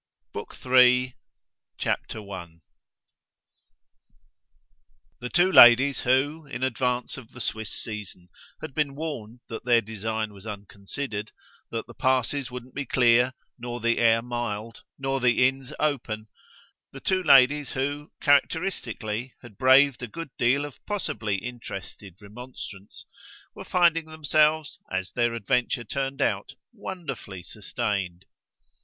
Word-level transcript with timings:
Book 0.33 0.55
Third, 0.55 1.13
Chapter 1.77 2.23
1 2.23 2.61
The 5.19 5.29
two 5.29 5.51
ladies 5.51 5.99
who, 5.99 6.47
in 6.47 6.63
advance 6.63 7.17
of 7.17 7.33
the 7.33 7.39
Swiss 7.39 7.69
season, 7.69 8.29
had 8.61 8.73
been 8.73 8.95
warned 8.95 9.41
that 9.49 9.63
their 9.63 9.79
design 9.79 10.33
was 10.33 10.47
unconsidered, 10.47 11.31
that 11.69 11.85
the 11.85 11.93
passes 11.93 12.49
wouldn't 12.49 12.73
be 12.73 12.83
clear, 12.87 13.33
nor 13.59 13.79
the 13.79 13.99
air 13.99 14.23
mild, 14.23 14.81
nor 14.97 15.19
the 15.19 15.47
inns 15.47 15.71
open 15.79 16.29
the 16.91 16.99
two 16.99 17.21
ladies 17.21 17.73
who, 17.73 18.11
characteristically, 18.23 19.35
had 19.43 19.55
braved 19.55 20.01
a 20.01 20.07
good 20.07 20.31
deal 20.35 20.65
of 20.65 20.83
possibly 20.87 21.35
interested 21.35 22.19
remonstrance 22.19 23.05
were 23.53 23.63
finding 23.63 24.05
themselves, 24.05 24.79
as 24.91 25.11
their 25.11 25.35
adventure 25.35 25.83
turned 25.83 26.23
out, 26.23 26.55
wonderfully 26.73 27.43
sustained. 27.43 28.25